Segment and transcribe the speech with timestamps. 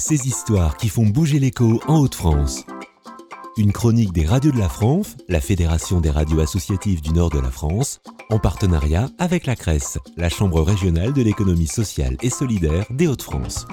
[0.00, 2.64] ces histoires qui font bouger l'écho en Haute-France.
[3.56, 7.38] Une chronique des radios de la France, la Fédération des radios associatives du nord de
[7.38, 8.00] la France,
[8.30, 13.66] en partenariat avec la CRES, la Chambre régionale de l'économie sociale et solidaire des Hauts-de-France.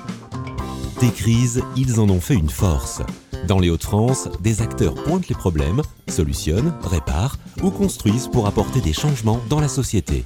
[0.99, 3.01] Des crises, ils en ont fait une force.
[3.47, 8.93] Dans les Hauts-de-France, des acteurs pointent les problèmes, solutionnent, réparent ou construisent pour apporter des
[8.93, 10.25] changements dans la société.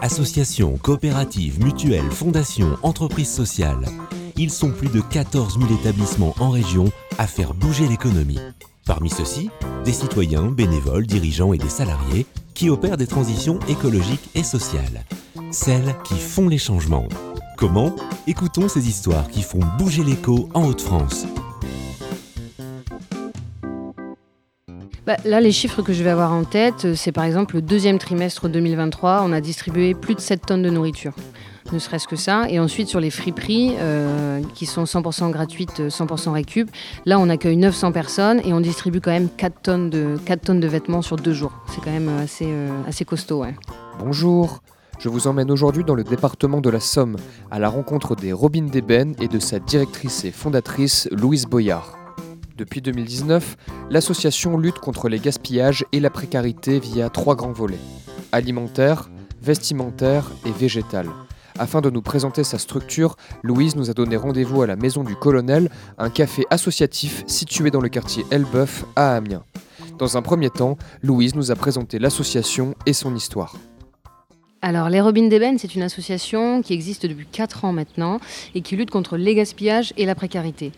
[0.00, 3.84] Associations, coopératives, mutuelles, fondations, entreprises sociales.
[4.42, 8.38] Ils sont plus de 14 000 établissements en région à faire bouger l'économie.
[8.86, 9.50] Parmi ceux-ci,
[9.84, 12.24] des citoyens, bénévoles, dirigeants et des salariés
[12.54, 15.04] qui opèrent des transitions écologiques et sociales.
[15.50, 17.06] Celles qui font les changements.
[17.58, 17.94] Comment?
[18.26, 21.26] Écoutons ces histoires qui font bouger l'écho en Haute-France.
[25.06, 27.98] Bah, là, les chiffres que je vais avoir en tête, c'est par exemple le deuxième
[27.98, 31.12] trimestre 2023, on a distribué plus de 7 tonnes de nourriture.
[31.72, 32.48] Ne serait-ce que ça.
[32.48, 36.70] Et ensuite, sur les friperies, euh, qui sont 100% gratuites, 100% récup,
[37.06, 40.60] là, on accueille 900 personnes et on distribue quand même 4 tonnes de, 4 tonnes
[40.60, 41.52] de vêtements sur deux jours.
[41.68, 43.44] C'est quand même assez, euh, assez costaud.
[43.98, 44.62] Bonjour,
[44.98, 47.16] je vous emmène aujourd'hui dans le département de la Somme,
[47.50, 51.96] à la rencontre des Robines d'Ébène et de sa directrice et fondatrice Louise Boyard.
[52.56, 53.56] Depuis 2019,
[53.90, 57.78] l'association lutte contre les gaspillages et la précarité via trois grands volets
[58.32, 59.10] alimentaire,
[59.42, 61.06] vestimentaire et végétal.
[61.60, 65.14] Afin de nous présenter sa structure, Louise nous a donné rendez-vous à la Maison du
[65.14, 69.44] Colonel, un café associatif situé dans le quartier Elbeuf à Amiens.
[69.98, 73.56] Dans un premier temps, Louise nous a présenté l'association et son histoire.
[74.62, 78.20] Alors, les Robines d'Ébène, c'est une association qui existe depuis 4 ans maintenant
[78.54, 80.72] et qui lutte contre les gaspillages et la précarité.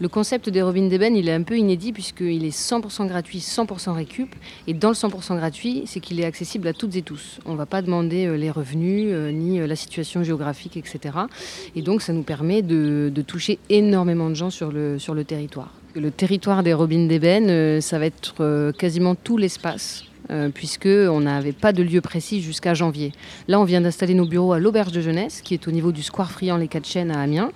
[0.00, 3.92] Le concept des Robines d'Ébène, il est un peu inédit puisqu'il est 100% gratuit, 100%
[3.92, 4.34] récup.
[4.66, 7.38] Et dans le 100% gratuit, c'est qu'il est accessible à toutes et tous.
[7.46, 11.16] On ne va pas demander euh, les revenus, euh, ni euh, la situation géographique, etc.
[11.76, 15.72] Et donc, ça nous permet de, toucher énormément de gens sur le, sur le territoire.
[15.94, 21.72] Le territoire des Robines d'Ébène, ça va être quasiment tout l'espace euh, puisqu'on n'avait pas
[21.72, 23.12] de lieu précis jusqu'à janvier.
[23.48, 26.02] Là, on vient d'installer nos bureaux à l'Auberge de Jeunesse, qui est au niveau du
[26.02, 27.50] Square Friand Les Quatre Chênes à Amiens.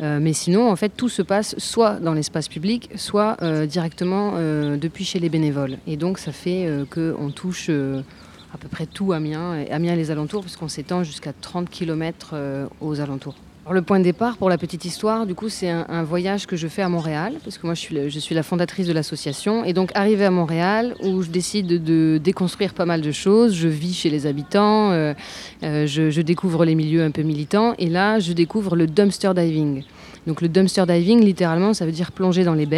[0.00, 4.32] Euh, mais sinon, en fait, tout se passe soit dans l'espace public, soit euh, directement
[4.76, 5.78] depuis chez les bénévoles.
[5.86, 10.42] Et donc, ça fait qu'on touche à peu près tout Amiens, Amiens et les alentours,
[10.42, 12.34] puisqu'on s'étend jusqu'à 30 km
[12.80, 13.36] aux alentours
[13.72, 16.68] le point de départ, pour la petite histoire, du coup, c'est un, voyage que je
[16.68, 19.64] fais à Montréal, parce que moi, je suis, la fondatrice de l'association.
[19.64, 23.68] Et donc, arrivé à Montréal, où je décide de déconstruire pas mal de choses, je
[23.68, 25.14] vis chez les habitants, euh,
[25.62, 29.82] euh, je, découvre les milieux un peu militants, et là, je découvre le dumpster diving.
[30.26, 32.68] Donc, le dumpster diving, littéralement, ça veut dire plonger dans les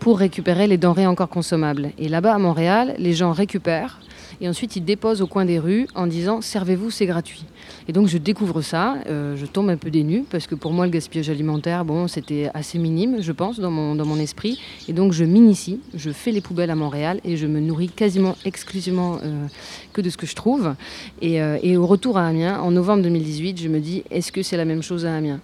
[0.00, 1.90] pour récupérer les denrées encore consommables.
[1.98, 3.98] Et là-bas, à Montréal, les gens récupèrent
[4.40, 7.44] et ensuite ils déposent au coin des rues en disant servez-vous, c'est gratuit.
[7.88, 10.86] Et donc je découvre ça, euh, je tombe un peu dénue parce que pour moi
[10.86, 14.60] le gaspillage alimentaire, bon, c'était assez minime, je pense, dans mon, esprit.
[14.88, 18.36] Et donc je m'initie, je fais les poubelles à Montréal et je me nourris quasiment
[18.44, 19.46] exclusivement euh,
[19.92, 20.74] que de ce que je trouve.
[21.22, 24.42] Et, euh, et au retour à Amiens, en novembre 2018, je me dis est-ce que
[24.42, 25.40] c'est la même chose à Amiens?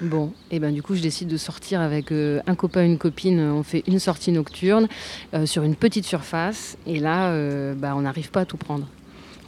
[0.00, 3.40] Bon, et ben du coup, je décide de sortir avec euh, un copain, une copine.
[3.40, 4.86] On fait une sortie nocturne
[5.34, 6.78] euh, sur une petite surface.
[6.86, 8.86] Et là, euh, bah, on n'arrive pas à tout prendre.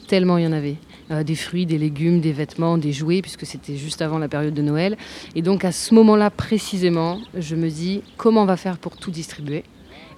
[0.08, 0.76] Tellement il y en avait.
[1.24, 4.62] des fruits, des légumes, des vêtements, des jouets, puisque c'était juste avant la période de
[4.62, 4.96] Noël.
[5.36, 9.12] Et donc, à ce moment-là, précisément, je me dis comment on va faire pour tout
[9.12, 9.62] distribuer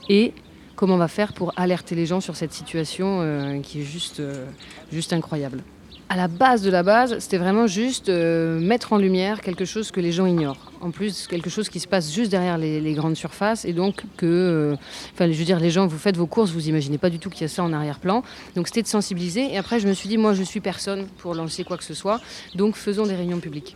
[0.09, 0.32] et
[0.76, 5.62] comment on va faire pour alerter les gens sur cette situation qui est juste incroyable
[6.12, 9.90] à la base de la base, c'était vraiment juste euh, mettre en lumière quelque chose
[9.90, 10.70] que les gens ignorent.
[10.82, 13.64] En plus, quelque chose qui se passe juste derrière les, grandes surfaces.
[13.64, 14.76] Et donc, que, euh,
[15.14, 17.30] enfin, je veux dire, les gens, vous faites vos courses, vous imaginez pas du tout
[17.30, 18.22] qu'il y a ça en arrière-plan.
[18.56, 19.54] Donc, c'était de sensibiliser.
[19.54, 21.94] Et après, je me suis dit, moi, je suis personne pour lancer quoi que ce
[21.94, 22.20] soit.
[22.56, 23.74] Donc, faisons des réunions publiques.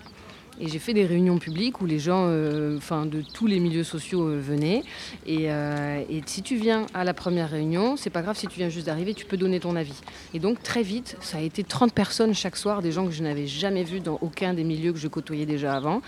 [0.61, 4.29] Et j'ai fait des réunions publiques où les gens euh, de tous les milieux sociaux
[4.29, 4.83] euh, venaient.
[5.29, 8.71] Euh, et, si tu viens à la première réunion, c'est pas grave si tu viens
[8.71, 10.01] juste d'arriver, tu peux donner ton avis.
[10.33, 13.23] Et donc très vite, ça a été 30 personnes chaque soir, des gens que je
[13.23, 16.01] n'avais jamais vus dans aucun des milieux que je côtoyais déjà avant.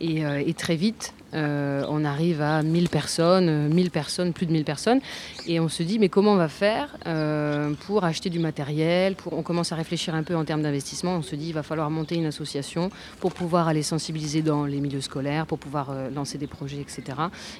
[0.00, 5.00] Et très vite, euh, on arrive à 1000 personnes, 1000 personnes, plus de 1000 personnes.
[5.46, 9.16] Et on se dit, mais comment on va faire euh, pour acheter du matériel.
[9.30, 11.16] On commence à réfléchir un peu en termes d'investissement.
[11.16, 12.90] On se dit, il va falloir monter une association
[13.20, 17.02] pour pouvoir aller sensibiliser dans les milieux scolaires, pour pouvoir euh, lancer des projets, etc.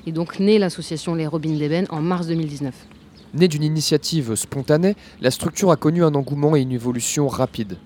[0.07, 2.75] Et donc naît l'association Les Robines d'Ébène en mars 2019.
[3.35, 7.77] Née d'une initiative spontanée, la structure a connu un engouement et une évolution rapide.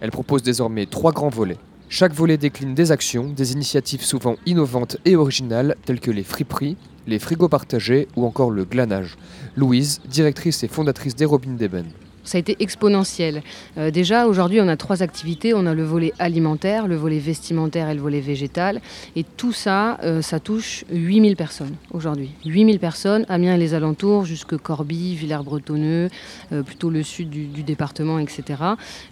[0.00, 1.58] Elle propose désormais trois grands volets.
[1.88, 6.76] Chaque volet décline des actions, des initiatives souvent innovantes et originales telles que les friperies,
[7.06, 9.16] les frigos partagés ou encore le glanage.
[9.56, 11.92] Louise, directrice et fondatrice des Robines d'Ébène.
[12.26, 13.42] Ça a été exponentiel.
[13.78, 15.54] Euh, déjà, aujourd'hui, on a trois activités.
[15.54, 18.80] On a le volet alimentaire, le volet vestimentaire et le volet végétal.
[19.14, 22.30] Et tout ça, euh, ça touche 8000 personnes aujourd'hui.
[22.44, 26.10] 8000 personnes, Amiens et les alentours, jusque Corbie, Villers-Bretonneux,
[26.52, 28.62] euh, plutôt le sud du, département, etc.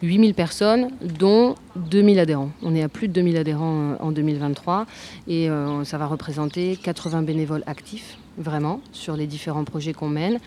[0.03, 0.89] 8000 personnes,
[1.19, 2.51] dont 2000 adhérents.
[2.63, 4.87] On est à plus de 2000 adhérents en 2023
[5.29, 5.49] et
[5.85, 10.39] ça va représenter 80 bénévoles actifs vraiment, sur les différents projets qu'on mène.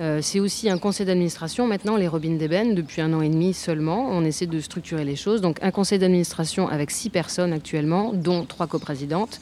[0.00, 1.66] Euh, c'est aussi un conseil d'administration.
[1.66, 5.16] Maintenant, les Robines d'Ébène, depuis un an et demi seulement, on essaie de structurer les
[5.16, 5.40] choses.
[5.40, 9.40] Donc, un conseil d'administration avec six personnes actuellement, dont trois coprésidentes.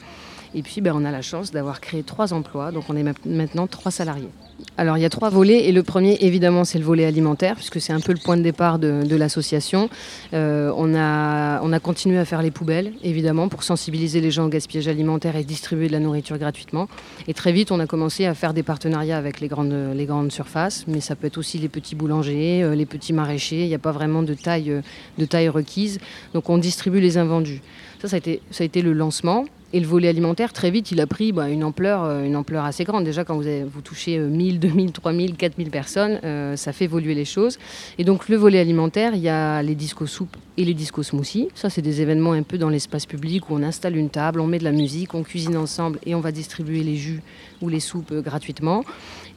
[0.53, 2.71] Et puis, ben, on a la chance d'avoir créé trois emplois.
[2.71, 4.29] Donc, on est maintenant trois salariés.
[4.77, 7.81] Alors il y a trois volets et le premier évidemment c'est le volet alimentaire puisque
[7.81, 9.89] c'est un peu le point de départ de, l'association.
[10.33, 14.45] Euh, on, a, on a continué à faire les poubelles évidemment pour sensibiliser les gens
[14.45, 16.87] au gaspillage alimentaire et distribuer de la nourriture gratuitement.
[17.27, 21.01] Et très vite on a commencé à faire des partenariats avec les grandes, surfaces mais
[21.01, 23.63] ça peut être aussi les petits boulangers, euh, les petits maraîchers.
[23.63, 24.81] Il n'y a pas vraiment de taille, euh,
[25.17, 25.99] de taille requise.
[26.33, 27.61] Donc on distribue les invendus.
[28.01, 29.45] Ça, ça a été le lancement.
[29.73, 32.65] Et le volet alimentaire, très vite, il a pris bah, une, ampleur, euh, une ampleur
[32.65, 33.05] assez grande.
[33.05, 37.15] Déjà, quand vous, avez, vous touchez 1000, 2000, 3000, 4000 personnes, euh, ça fait évoluer
[37.15, 37.57] les choses.
[37.97, 41.47] Et donc, le volet alimentaire, il y a les discos soupes et les discos smoothies.
[41.55, 44.47] Ça, c'est des événements un peu dans l'espace public où on installe une table, on
[44.47, 47.21] met de la musique, on cuisine ensemble et on va distribuer les jus
[47.61, 48.83] ou les soupes euh, gratuitement.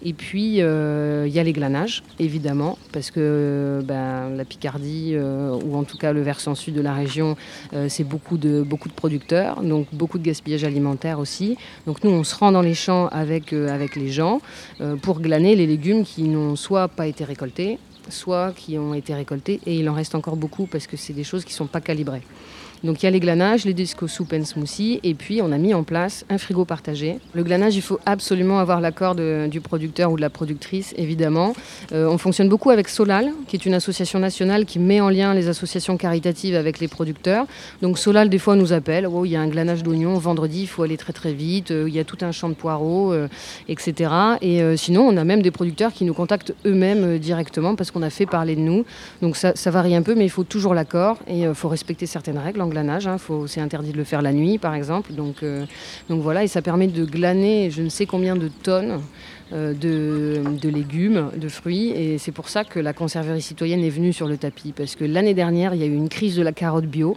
[0.02, 5.84] Et puis, il y a les glanages, évidemment, parce que ben, la Picardie, ou en
[5.84, 7.36] tout cas le versant sud de la région,
[7.88, 11.56] c'est beaucoup de, beaucoup de producteurs, donc beaucoup de gaspillage alimentaire aussi.
[11.86, 14.40] Donc nous, on se rend dans les champs avec, euh, les gens
[14.80, 17.78] euh, pour glaner les légumes qui n'ont soit pas été récoltés,
[18.08, 21.24] soit qui ont été récoltés et il en reste encore beaucoup parce que c'est des
[21.24, 22.22] choses qui ne sont pas calibrées.
[22.84, 25.56] Donc il y a les glanages, les disco soup and smoothie, et puis on a
[25.56, 27.18] mis en place un frigo partagé.
[27.32, 31.54] Le glanage, il faut absolument avoir l'accord du producteur ou de la productrice, évidemment.
[31.92, 35.32] Euh, on fonctionne beaucoup avec Solal, qui est une association nationale qui met en lien
[35.32, 37.46] les associations caritatives avec les producteurs.
[37.80, 39.06] Donc Solal, des fois, nous appelle.
[39.06, 41.70] Oh, il y a un glanage d'oignons vendredi, il faut aller très très vite.
[41.70, 43.28] Euh, il y a tout un champ de poireaux, euh,
[43.68, 44.10] etc.
[44.42, 48.10] Et sinon, on a même des producteurs qui nous contactent eux-mêmes directement parce qu'on a
[48.10, 48.84] fait parler de nous.
[49.22, 52.38] Donc ça, varie un peu, mais il faut toujours l'accord et il faut respecter certaines
[52.38, 53.18] règles Hein.
[53.46, 55.12] c'est interdit de le faire la nuit, par exemple.
[55.12, 55.64] Donc, euh,
[56.08, 59.00] donc voilà, et ça permet de glaner je ne sais combien de tonnes
[59.52, 61.90] euh, de, légumes, de fruits.
[61.90, 64.72] Et c'est pour ça que la conserverie citoyenne est venue sur le tapis.
[64.72, 67.16] Parce que l'année dernière, il y a eu une crise de la carotte bio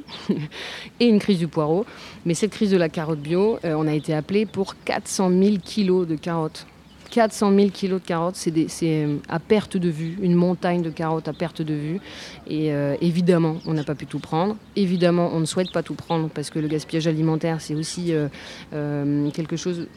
[0.99, 1.85] et une crise du poireau.
[2.25, 5.55] Mais cette crise de la carotte bio, euh, on a été appelé pour 400 000
[5.63, 6.67] kilos de carottes.
[7.09, 11.27] 400 000 kilos de carottes, c'est euh, à perte de vue, une montagne de carottes
[11.27, 11.99] à perte de vue.
[12.47, 14.55] Et euh, évidemment, on n'a pas pu tout prendre.
[14.75, 19.29] Évidemment, on ne souhaite pas tout prendre parce que le gaspillage alimentaire, c'est aussi euh,
[19.31, 19.87] quelque chose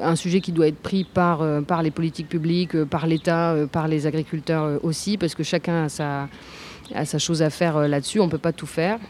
[0.00, 1.42] un sujet qui doit être pris par,
[1.82, 7.42] les politiques publiques, par l'État, par les agriculteurs aussi, parce que chacun a sa chose
[7.42, 9.00] à faire là-dessus, on ne peut pas tout faire.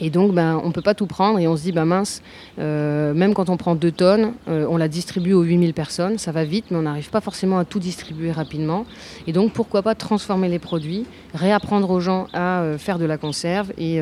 [0.00, 2.22] Et donc, ben, on ne peut pas tout prendre et on se dit, ben mince,
[2.58, 6.32] euh, même quand on prend deux tonnes, euh, on la distribue aux 8000 personnes, ça
[6.32, 8.84] va vite, mais on n'arrive pas forcément à tout distribuer rapidement.
[9.26, 13.16] Et donc, pourquoi pas transformer les produits, réapprendre aux gens à euh, faire de la
[13.16, 14.00] conserve et,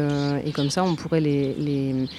[0.54, 1.54] comme ça, on pourrait les,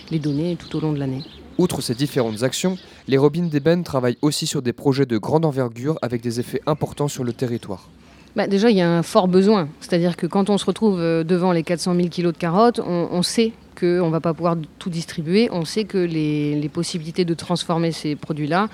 [0.09, 1.21] les, donner tout au long de l'année.
[1.57, 5.97] Outre ces différentes actions, les robines d'ébène travaillent aussi sur des projets de grande envergure
[6.01, 7.89] avec des effets importants sur le territoire.
[8.35, 9.69] Bah, déjà, il y a un fort besoin.
[9.79, 13.21] C'est-à-dire que quand on se retrouve devant les 400 000 kilos de carottes, on, on
[13.21, 15.49] sait qu'on ne va pas pouvoir tout distribuer.
[15.51, 18.67] On sait que les, possibilités de transformer ces produits-là,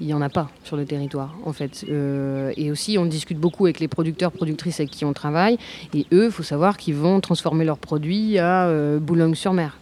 [0.00, 1.84] il n'y en a pas sur le territoire, en fait.
[1.88, 5.58] Euh, et aussi, on discute beaucoup avec les producteurs, productrices avec qui on travaille.
[5.94, 9.79] Et eux, il faut savoir qu'ils vont transformer leurs produits à euh, Boulogne-sur-Mer.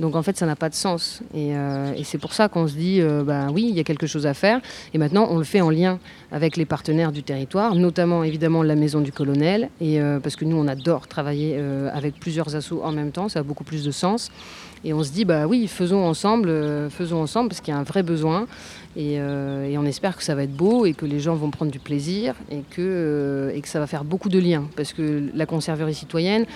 [0.00, 1.22] Donc en fait, ça n'a pas de sens.
[1.34, 4.06] Et, euh, c'est pour ça qu'on se dit, euh, bah, oui, il y a quelque
[4.06, 4.60] chose à faire.
[4.94, 5.98] Et maintenant, on le fait en lien
[6.30, 10.44] avec les partenaires du territoire, notamment évidemment la Maison du Colonel, et, euh, parce que
[10.44, 11.58] nous, on adore travailler
[11.92, 14.30] avec plusieurs assos en même temps, ça a beaucoup plus de sens.
[14.84, 16.50] Et on se dit, bah oui, faisons ensemble,
[16.90, 18.46] faisons ensemble, parce qu'il y a un vrai besoin.
[18.98, 19.18] Et,
[19.78, 22.34] on espère que ça va être beau et que les gens vont prendre du plaisir
[22.50, 24.68] et que, et que ça va faire beaucoup de liens.
[24.74, 26.46] Parce que la conserverie citoyenne,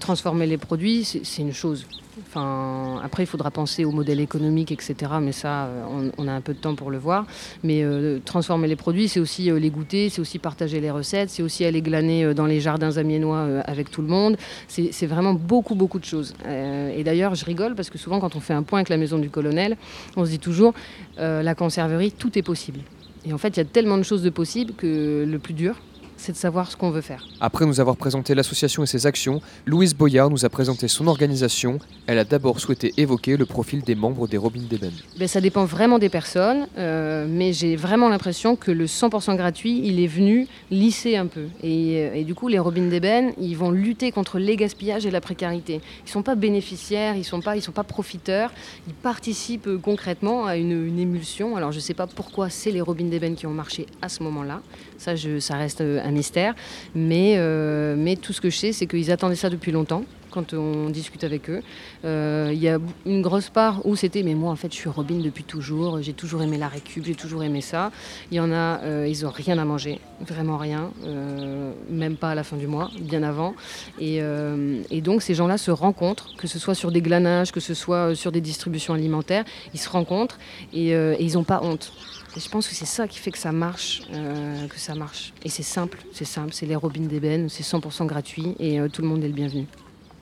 [0.00, 1.86] transformer les produits, c'est une chose.
[2.26, 4.94] Enfin, après, il faudra penser au modèle économique, etc.
[5.20, 7.26] Mais ça, euh, on, a un peu de temps pour le voir.
[7.62, 11.30] Mais euh, transformer les produits, c'est aussi euh, les goûter, c'est aussi partager les recettes,
[11.30, 14.36] c'est aussi aller glaner dans les jardins amiénois avec tout le monde.
[14.68, 16.34] C'est vraiment beaucoup, beaucoup de choses.
[16.46, 19.18] et d'ailleurs, je rigole parce que souvent, quand on fait un point avec la maison
[19.18, 19.76] du colonel,
[20.16, 20.74] on se dit toujours,
[21.18, 22.80] la conserverie, tout est possible.
[23.26, 25.74] Et en fait, il y a tellement de choses de possibles que le plus dur,
[26.18, 27.26] c'est de savoir ce qu'on veut faire.
[27.40, 31.78] Après nous avoir présenté l'association et ses actions, Louise Boyard nous a présenté son organisation.
[32.06, 34.92] Elle a d'abord souhaité évoquer le profil des membres des Robins d'Ébène.
[35.18, 39.80] Ben, ça dépend vraiment des personnes, euh, mais j'ai vraiment l'impression que le 100% gratuit,
[39.84, 41.46] il est venu lisser un peu.
[41.62, 45.10] Et, euh, et du coup, les Robins d'Ébène, ils vont lutter contre les gaspillages et
[45.10, 45.80] la précarité.
[46.00, 48.50] Ils ne sont pas bénéficiaires, ils ne sont, pas, ils sont pas profiteurs,
[48.86, 51.56] ils participent euh, concrètement à une, une émulsion.
[51.56, 54.22] Alors je ne sais pas pourquoi c'est les Robins d'Ébène qui ont marché à ce
[54.24, 54.60] moment-là.
[54.98, 56.54] Ça, ça reste un mystère.
[56.94, 60.52] Mais, euh, mais tout ce que je sais, c'est qu'ils attendaient ça depuis longtemps quand
[60.52, 61.62] on discute avec eux.
[62.04, 64.88] Euh, Il y a une grosse part où c'était, mais moi en fait je suis
[64.88, 67.90] Robin depuis toujours, j'ai toujours aimé la récup, j'ai toujours aimé ça.
[68.30, 72.30] Il y en a, euh, ils ont rien à manger, vraiment rien, euh, même pas
[72.30, 73.54] à la fin du mois, bien avant.
[73.98, 77.72] Et, euh, donc ces gens-là se rencontrent, que ce soit sur des glanages, que ce
[77.72, 80.38] soit sur des distributions alimentaires, ils se rencontrent
[80.74, 81.92] euh, et ils n'ont pas honte.
[82.38, 85.32] Et je pense que c'est ça qui fait que ça marche, euh, que ça marche.
[85.44, 89.02] Et c'est simple, c'est simple, c'est les robines d'ébène, c'est 100% gratuit et euh, tout
[89.02, 89.66] le monde est le bienvenu.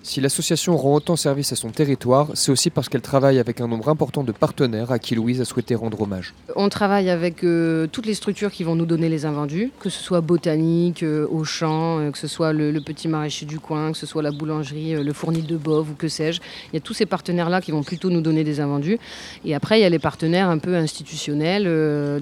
[0.07, 3.67] Si l'association rend autant service à son territoire, c'est aussi parce qu'elle travaille avec un
[3.67, 6.33] nombre important de partenaires à qui Louise a souhaité rendre hommage.
[6.55, 10.01] On travaille avec euh, toutes les structures qui vont nous donner les invendus, que ce
[10.01, 14.07] soit Botanique, euh, Auchan, euh, que ce soit le, petit maraîcher du coin, que ce
[14.07, 16.41] soit la boulangerie, euh, le fournil de Bove ou que sais-je.
[16.73, 19.01] Il y a tous ces partenaires-là qui vont plutôt nous donner des invendus.
[19.45, 21.65] Et après, il y a les partenaires un peu institutionnels.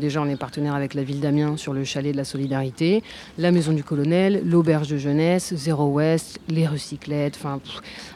[0.00, 3.03] Déjà, on est partenaire avec la ville d'Amiens sur le chalet de la solidarité,
[3.37, 7.35] la maison du colonel, l'auberge de jeunesse, Zéro Ouest, les recyclettes.
[7.37, 7.61] Enfin,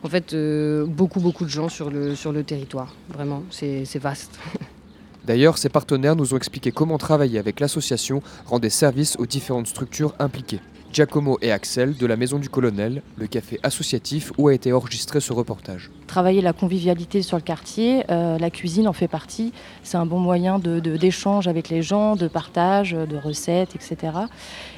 [0.02, 2.94] en fait, euh, beaucoup, beaucoup de gens sur le, sur le territoire.
[3.08, 4.38] Vraiment, c'est vaste.
[5.24, 9.66] D'ailleurs, ces partenaires nous ont expliqué comment travailler avec l'association rend des services aux différentes
[9.66, 10.60] structures impliquées.
[10.92, 15.20] Giacomo et Axel de la Maison du Colonel, le café associatif où a été enregistré
[15.20, 15.90] ce reportage.
[16.06, 19.52] Travailler la convivialité sur le quartier, euh, la cuisine en fait partie.
[19.82, 24.12] C'est un bon moyen de- de- d'échange avec les gens, de partage, de recettes, etc.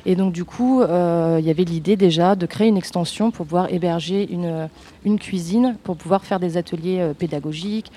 [0.04, 3.46] Et donc du coup, euh, il y avait l'idée déjà de créer une extension pour
[3.46, 4.68] pouvoir héberger une,
[5.04, 7.92] une cuisine, pour pouvoir faire des ateliers euh, pédagogiques,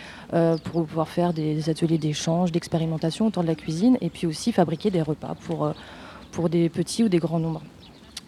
[0.64, 4.90] pour pouvoir faire des ateliers d'échange, d'expérimentation autour de la cuisine, et puis aussi fabriquer
[4.92, 5.72] des repas pour,
[6.32, 7.62] pour des petits ou des grands nombres.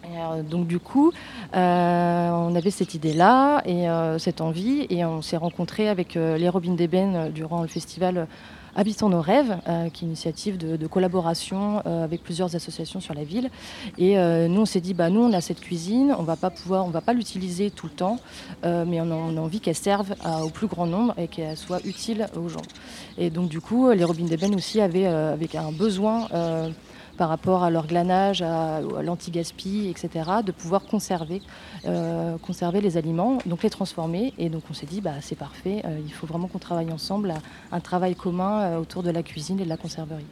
[0.06, 1.12] Euh, donc du coup,
[1.54, 6.48] euh, on avait cette idée-là et euh, cette envie, et on s'est rencontré avec les
[6.48, 8.26] Robines d'Ébène euh, durant le festival
[8.78, 13.48] Habitants nos rêves, qui est une initiative de, collaboration avec plusieurs associations sur la ville.
[13.96, 16.84] Et nous, on s'est dit, bah nous, on a cette cuisine, on va pas pouvoir,
[16.84, 18.18] on va pas l'utiliser tout le temps,
[18.62, 22.50] mais on a, envie qu'elle serve au plus grand nombre et qu'elle soit utile aux
[22.50, 22.60] gens.
[23.16, 26.28] Et donc du coup, les Robines d'Ébène aussi avaient, un besoin.
[27.16, 31.42] Par rapport à leur glanage, à, à l'anti-gaspi, etc., de pouvoir conserver,
[31.86, 34.32] euh, conserver les aliments, donc les transformer.
[34.38, 37.34] Et donc on s'est dit, bah, c'est parfait, euh, il faut vraiment qu'on travaille ensemble
[37.72, 40.24] un travail commun euh, autour de la cuisine et de la conserverie.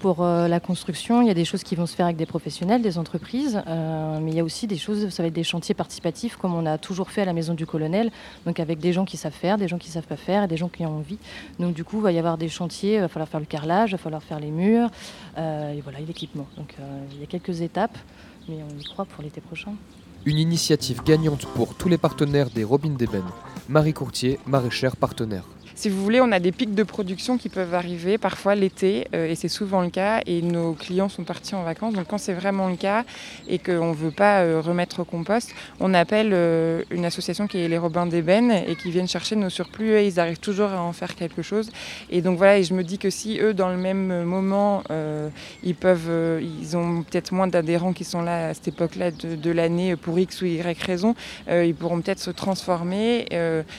[0.00, 2.26] Pour euh, la construction, il y a des choses qui vont se faire avec des
[2.26, 5.44] professionnels, des entreprises, euh, mais il y a aussi des choses, ça va être des
[5.44, 8.10] chantiers participatifs comme on a toujours fait à la Maison du Colonel,
[8.44, 10.56] donc avec des gens qui savent faire, des gens qui savent pas faire et des
[10.56, 11.18] gens qui ont envie.
[11.58, 13.90] Donc du coup, il va y avoir des chantiers, il va falloir faire le carrelage,
[13.90, 14.90] il va falloir faire les murs,
[15.38, 16.46] euh, et voilà, l'équipement.
[16.56, 16.74] Donc
[17.12, 17.96] il y a quelques étapes,
[18.48, 19.72] mais on y croit pour l'été prochain.
[20.26, 23.30] Une initiative gagnante pour tous les partenaires des Robines d'Ébène.
[23.68, 25.44] Marie Courtier, maraîchère partenaire.
[25.78, 29.28] Si vous voulez, on a des pics de production qui peuvent arriver parfois l'été, euh,
[29.28, 31.92] et c'est souvent le cas, et nos clients sont partis en vacances.
[31.92, 33.04] Donc quand c'est vraiment le cas
[33.46, 37.58] et qu'on ne veut pas euh, remettre au compost, on appelle euh, une association qui
[37.58, 40.80] est les Robins d'Ébène et qui viennent chercher nos surplus et ils arrivent toujours à
[40.80, 41.70] en faire quelque chose.
[42.08, 44.82] Et donc voilà, et je me dis que si eux, dans le même moment,
[45.62, 49.50] ils peuvent, ils ont peut-être moins d'adhérents qui sont là à cette époque-là de, de
[49.50, 51.14] l'année pour X ou Y raison,
[51.50, 53.28] ils pourront peut-être se transformer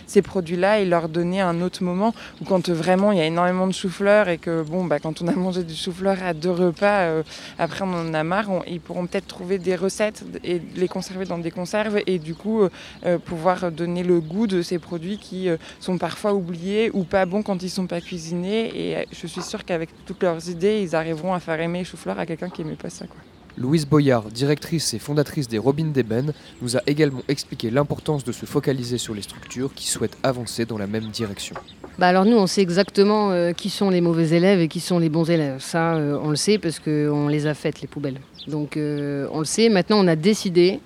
[0.05, 3.25] ces produits-là et leur donner un autre moment où quand euh, vraiment il y a
[3.25, 6.51] énormément de chou-fleur et que bon bah quand on a mangé du chou-fleur à deux
[6.51, 7.23] repas, euh,
[7.57, 11.25] après on en a marre, on- ils pourront peut-être trouver des recettes et les conserver
[11.25, 12.61] dans des conserves et du coup
[13.05, 17.41] euh, pouvoir donner le goût de ces produits qui sont parfois oubliés ou pas bons
[17.43, 21.33] quand ils sont pas cuisinés et je suis sûre qu'avec toutes leurs idées ils arriveront
[21.33, 23.17] à faire aimer le chou-fleur à quelqu'un qui aimait pas ça quoi.
[23.57, 28.45] Louise Boyard, directrice et fondatrice des Robines d'Ébène, nous a également expliqué l'importance de se
[28.45, 31.55] focaliser sur les structures qui souhaitent avancer dans la même direction.
[31.97, 34.99] Bah alors nous, on sait exactement euh, qui sont les mauvais élèves et qui sont
[34.99, 35.59] les bons élèves.
[35.59, 38.21] Ça, euh, on le sait parce qu'on les a faites, les poubelles.
[38.47, 39.69] Donc euh, on le sait.
[39.69, 40.79] Maintenant, on a décidé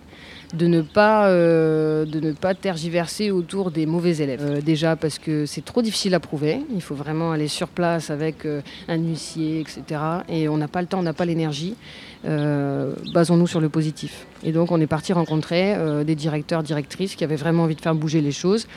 [0.54, 4.42] de ne pas, euh, de ne pas tergiverser autour des mauvais élèves.
[4.44, 6.62] Euh, déjà parce que c'est trop difficile à prouver.
[6.74, 10.02] Il faut vraiment aller sur place avec euh, un huissier, etc.
[10.28, 11.76] Et on n'a pas le temps, on n'a pas l'énergie.
[12.24, 14.28] Basons-nous sur le positif.
[14.44, 17.96] Et donc on est parti rencontrer des directeurs, directrices qui avaient vraiment envie de faire
[17.96, 18.68] bouger les choses.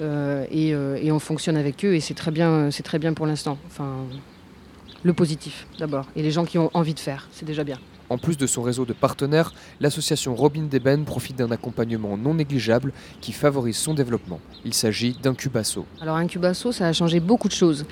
[0.00, 3.56] Et, et on fonctionne avec eux et c'est très bien, c'est très bien pour l'instant.
[3.68, 4.04] Enfin,
[5.04, 7.78] le positif d'abord et les gens qui ont envie de faire, c'est déjà bien.
[8.10, 12.92] En plus de son réseau de partenaires, l'association Robin d'Eben profite d'un accompagnement non négligeable
[13.20, 14.40] qui favorise son développement.
[14.64, 15.84] Il s'agit d'Incubasso.
[16.00, 17.84] Alors Incubasso, ça a changé beaucoup de choses.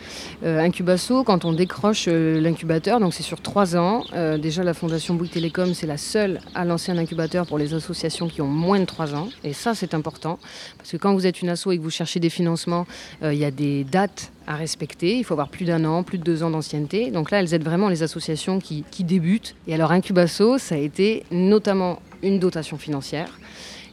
[0.42, 4.74] Euh, Incubasso, quand on décroche euh, l'incubateur, donc c'est sur trois ans, euh, déjà la
[4.74, 8.48] Fondation Bouygues Télécom, c'est la seule à lancer un incubateur pour les associations qui ont
[8.48, 9.28] moins de trois ans.
[9.44, 10.38] Et ça, c'est important,
[10.78, 12.86] parce que quand vous êtes une asso et que vous cherchez des financements,
[13.22, 15.16] il y a des dates à respecter.
[15.16, 17.10] Il faut avoir plus d'un an, plus de deux ans d'ancienneté.
[17.10, 19.54] Donc là, elles aident vraiment les associations qui, débutent.
[19.66, 23.38] Et alors Incubasso, ça a été notamment une dotation financière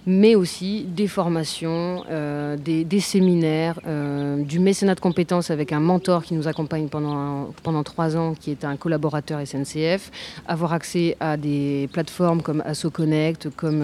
[0.06, 6.24] mais aussi des formations, euh, des, séminaires, euh, du mécénat de compétences avec un mentor
[6.24, 10.12] qui nous accompagne pendant, trois ans, qui est un collaborateur SNCF,
[10.46, 13.82] avoir accès à des plateformes comme AssoConnect, comme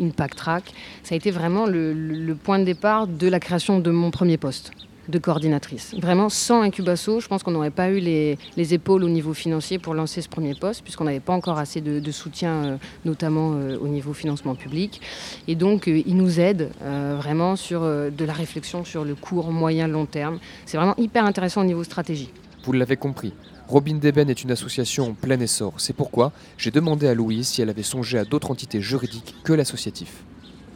[0.00, 0.72] euh, Track.
[1.04, 4.72] Ça a été vraiment le point de départ de la création de mon premier poste
[5.10, 5.94] de coordinatrice.
[6.00, 9.94] Vraiment, sans Incubasso, je pense qu'on n'aurait pas eu les, épaules au niveau financier pour
[9.94, 13.88] lancer ce premier poste, puisqu'on n'avait pas encore assez de, soutien, euh, notamment euh, au
[13.88, 15.00] niveau financement public.
[15.48, 19.88] Et donc, euh, il nous aide vraiment sur de la réflexion sur le court, moyen,
[19.88, 20.38] long terme.
[20.66, 22.30] C'est vraiment hyper intéressant au niveau stratégie.
[22.64, 23.32] Vous l'avez compris.
[23.68, 25.74] Robin Deben est une association en plein essor.
[25.78, 29.52] C'est pourquoi j'ai demandé à Louise si elle avait songé à d'autres entités juridiques que
[29.52, 30.24] l'associatif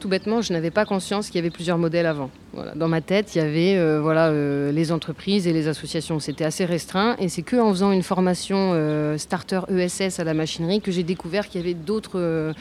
[0.04, 2.28] tout bêtement, je n'avais pas conscience qu'il y avait plusieurs modèles avant.
[2.76, 6.20] Dans ma tête, il y avait euh, voilà, euh, les entreprises et les associations.
[6.20, 10.82] C'était assez restreint et c'est qu'en faisant une formation euh, starter ESS à la machinerie
[10.82, 12.52] que j'ai découvert qu'il y avait d'autres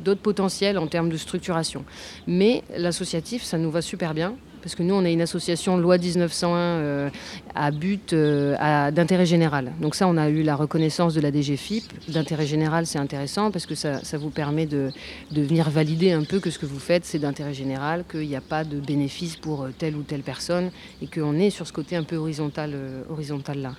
[0.00, 1.84] d'autres potentiels en termes de structuration.
[2.26, 5.98] Mais l'associatif, ça nous va super bien parce que nous, on est une association loi
[5.98, 7.10] 1901 euh,
[7.54, 9.72] à but euh, d'intérêt général.
[9.80, 11.84] Donc ça, on a eu la reconnaissance de la DGFIP.
[12.08, 14.90] D'intérêt général, c'est intéressant parce que ça, vous permet de,
[15.32, 18.40] venir valider un peu que ce que vous faites, c'est d'intérêt général, qu'il n'y a
[18.40, 20.70] pas de bénéfice pour euh, telle ou telle personne
[21.02, 22.74] et qu'on est sur ce côté un peu horizontal,
[23.08, 23.74] horizontal là.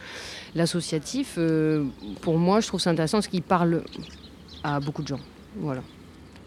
[0.54, 1.40] L'associatif,
[2.20, 3.84] pour moi, je trouve ça intéressant parce qu'il parle
[4.64, 5.20] à beaucoup de gens.
[5.56, 5.82] Voilà.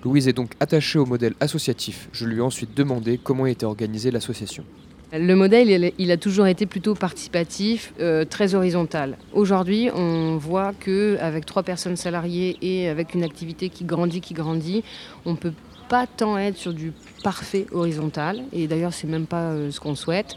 [0.04, 2.08] Louise est donc attachée au modèle associatif.
[2.12, 4.64] Je lui ai ensuite demandé comment était organisée l'association.
[5.12, 9.16] Le modèle, il a toujours été plutôt participatif, euh, très horizontal.
[9.32, 14.82] Aujourd'hui, on voit qu'avec trois personnes salariées et avec une activité qui grandit, qui grandit,
[15.24, 15.52] on ne peut
[15.88, 16.92] pas tant être sur du
[17.22, 18.42] parfait horizontal.
[18.52, 20.34] Et d'ailleurs, c'est même pas euh, ce qu'on souhaite.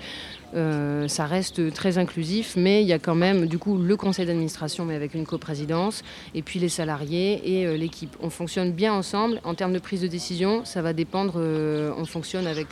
[0.56, 4.26] Euh, ça reste très inclusif, mais il y a quand même du coup le conseil
[4.26, 8.16] d'administration, mais avec une coprésidence, et puis les salariés et euh, l'équipe.
[8.22, 9.42] On fonctionne bien ensemble.
[9.44, 11.34] En termes de prise de décision, ça va dépendre.
[11.38, 12.70] Euh, on fonctionne avec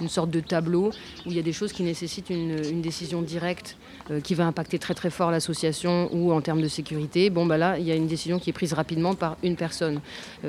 [0.00, 0.90] une sorte de tableau
[1.26, 3.76] où il y a des choses qui nécessitent une, décision directe
[4.24, 7.30] qui va impacter très très fort l'association ou en termes de sécurité.
[7.30, 10.00] Bon, bah là, il y a une décision qui est prise rapidement par une personne.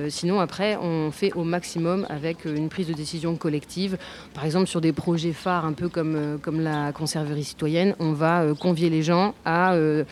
[0.10, 3.98] sinon, après, on fait au maximum avec une prise de décision collective.
[4.34, 8.41] Par exemple, sur des projets phares, un peu comme, comme la conserverie citoyenne, on va
[8.41, 10.04] euh, convier les gens à euh,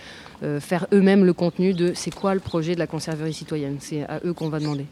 [0.44, 3.78] euh, faire eux-mêmes le contenu de c'est quoi le projet de la conserverie citoyenne.
[3.80, 4.86] C'est à eux qu'on va demander.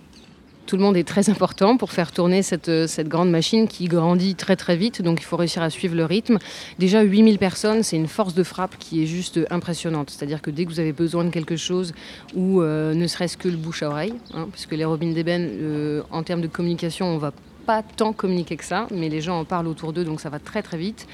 [0.65, 2.69] Tout le monde est très important pour faire tourner cette,
[3.07, 6.37] grande machine qui grandit très très vite, donc il faut réussir à suivre le rythme.
[6.77, 10.11] Déjà 8000 personnes, c'est une force de frappe qui est juste impressionnante.
[10.11, 11.91] C'est-à-dire que dès que vous avez besoin de quelque chose,
[12.35, 16.41] ou ne serait-ce que le bouche à oreille, hein, puisque les robines d'ébène, en termes
[16.41, 17.33] de communication, on va
[17.69, 20.39] pas tant communiquer que ça, mais les gens en parlent autour d'eux, donc ça va
[20.39, 21.05] très très vite.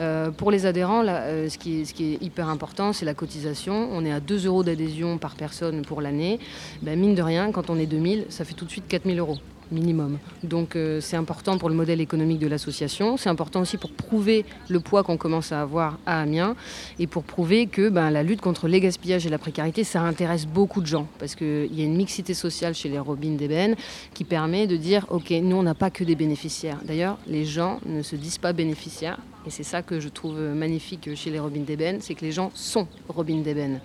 [0.00, 3.88] Euh, pour les adhérents, euh, ce, qui est, hyper important, c'est la cotisation.
[3.92, 6.38] On est à 2 euros d'adhésion par personne pour l'année.
[6.82, 9.38] Ben, mine de rien, quand on est 2000, ça fait tout de suite 4000 euros
[9.70, 10.18] minimum.
[10.42, 14.44] Donc euh, c'est important pour le modèle économique de l'association, c'est important aussi pour prouver
[14.68, 16.56] le poids qu'on commence à avoir à Amiens
[16.98, 20.46] et pour prouver que ben, la lutte contre les gaspillages et la précarité, ça intéresse
[20.46, 23.76] beaucoup de gens parce qu'il y a une mixité sociale chez les robines d'ébène
[24.14, 26.78] qui permet de dire, ok, nous on n'a pas que des bénéficiaires.
[26.84, 31.14] D'ailleurs, les gens ne se disent pas bénéficiaires et c'est ça que je trouve magnifique
[31.14, 33.80] chez les robines d'ébène, c'est que les gens sont robines d'ébène.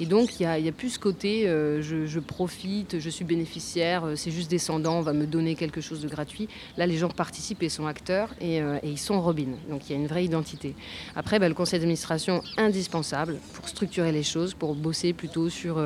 [0.00, 4.16] Et donc, il y a, plus ce côté, euh, je, profite, je suis bénéficiaire, euh,
[4.16, 6.48] c'est juste descendant, on va me donner quelque chose de gratuit.
[6.76, 9.48] Là, les gens participent et sont acteurs et, euh, ils sont Robin.
[9.68, 10.76] Donc, il y a une vraie identité.
[11.16, 15.82] Après, bah, le conseil d'administration, indispensable pour structurer les choses, pour bosser plutôt sur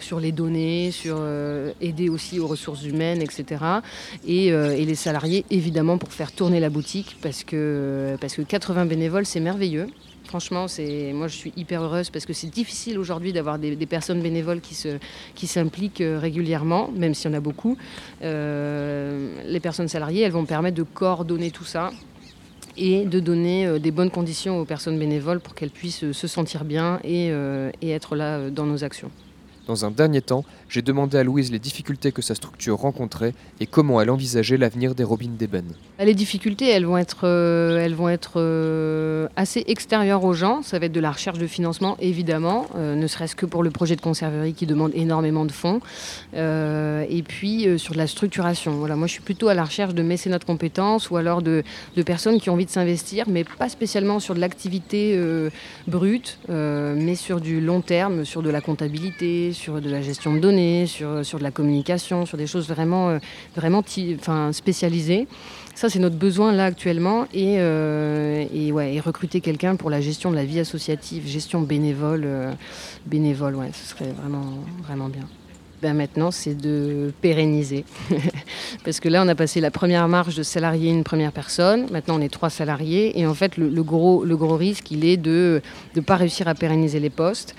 [0.00, 1.18] sur les données, sur
[1.80, 3.64] aider aussi aux ressources humaines, etc.
[4.26, 8.86] Et, et, les salariés, évidemment, pour faire tourner la boutique, parce que, parce que 80
[8.86, 9.86] bénévoles, c'est merveilleux.
[10.26, 10.66] Franchement,
[11.14, 15.46] moi je suis hyper heureuse parce que c'est difficile aujourd'hui d'avoir des, personnes bénévoles qui
[15.46, 17.76] s'impliquent euh, régulièrement, même s'il y en a beaucoup.
[18.22, 21.90] Euh, les personnes salariées, elles vont permettre de coordonner tout ça
[22.76, 26.64] et de donner euh, des bonnes conditions aux personnes bénévoles pour qu'elles puissent se sentir
[26.64, 27.30] bien et
[27.82, 29.10] être là dans nos actions.
[29.66, 33.66] Dans un dernier temps, j'ai demandé à Louise les difficultés que sa structure rencontrait et
[33.66, 35.72] comment elle envisageait l'avenir des robines d'ébène.
[35.98, 37.88] Les difficultés, elles vont être, euh,
[38.36, 40.62] euh, assez extérieures aux gens.
[40.62, 43.70] Ça va être de la recherche de financement, évidemment, euh, ne serait-ce que pour le
[43.70, 45.80] projet de conserverie qui demande énormément de fonds.
[47.08, 48.72] et puis sur de la structuration.
[48.72, 51.62] Voilà, moi, je suis plutôt à la recherche de mécénat de compétences ou alors de
[52.04, 55.18] personnes qui ont envie de s'investir, mais pas spécialement sur de l'activité
[55.86, 60.38] brute, mais sur du long terme, sur de la comptabilité, sur de la gestion de
[60.38, 63.18] données, sur, sur de la communication, sur des choses vraiment, euh,
[63.56, 63.82] vraiment
[64.14, 65.26] enfin, spécialisées.
[65.74, 67.24] Ça, c'est notre besoin là actuellement.
[67.32, 71.60] Et, euh, et, ouais, et recruter quelqu'un pour la gestion de la vie associative, gestion
[71.62, 72.52] bénévole, euh,
[73.06, 74.44] bénévole, ouais, ce serait vraiment,
[74.82, 75.26] vraiment bien.
[75.86, 77.84] Ben maintenant, c'est de pérenniser.
[78.84, 81.86] Parce que là, on a passé la première marche de salarié une première personne.
[81.92, 83.16] Maintenant, on est trois salariés.
[83.16, 85.62] Et en fait, le, gros, le gros risque, il est de
[85.94, 87.54] ne pas réussir à pérenniser les postes.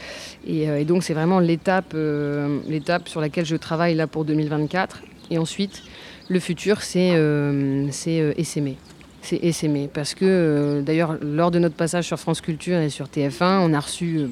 [0.45, 5.03] Et, euh, donc, c'est vraiment l'étape, euh, l'étape sur laquelle je travaille là pour 2024.
[5.31, 5.81] Et ensuite,
[6.27, 7.87] le futur, c'est euh,
[8.35, 8.75] essaimer
[9.21, 9.89] c'est essaimer.
[9.91, 13.73] Parce que, euh, d'ailleurs, lors de notre passage sur France Culture et sur TF1, on
[13.73, 14.27] a reçu, euh,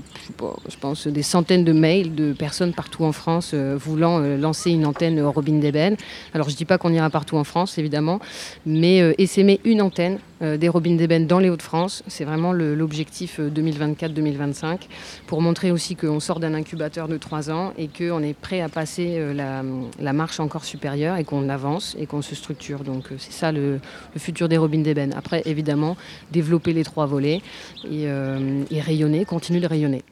[0.69, 4.85] je pense, des centaines de mails de personnes partout en France euh, voulant lancer une
[4.85, 5.95] antenne Robin d'Eben.
[6.33, 8.19] Alors, je ne dis pas qu'on ira partout en France, évidemment,
[8.65, 14.79] mais essaimer une antenne des Robin d'Eben dans les Hauts-de-France, c'est vraiment l'objectif 2024-2025,
[15.27, 18.69] pour montrer aussi qu'on sort d'un incubateur de 3 ans et qu'on est prêt à
[18.69, 19.63] passer la,
[19.99, 22.83] la, marche encore supérieure et qu'on avance et qu'on se structure.
[22.83, 23.79] Donc, c'est ça le,
[24.17, 25.13] futur des Robin d'ébène.
[25.13, 25.95] Après, évidemment,
[26.31, 27.41] développer les trois volets
[27.85, 30.03] et, euh, rayonner, continuer de rayonner.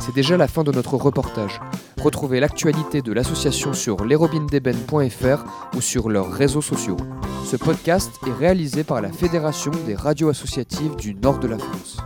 [0.00, 1.60] C'est déjà la fin de notre reportage.
[2.02, 6.96] Retrouvez l'actualité de l'association sur lesrobindeben.fr ou sur leurs réseaux sociaux.
[7.44, 11.98] Ce podcast est réalisé par la Fédération des radios associatives du nord de la France.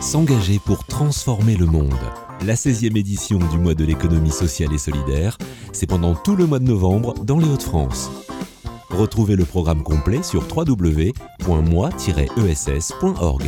[0.00, 1.92] S'engager pour transformer le monde.
[2.44, 5.38] La 16e édition du mois de l'économie sociale et solidaire,
[5.72, 8.10] c'est pendant tout le mois de novembre dans les Hauts-de-France.
[8.90, 13.44] Retrouvez le programme complet sur www.moi-ess.org.